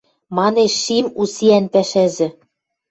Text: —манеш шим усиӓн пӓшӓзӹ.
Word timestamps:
—манеш 0.37 0.73
шим 0.83 1.05
усиӓн 1.21 1.65
пӓшӓзӹ. 1.73 2.27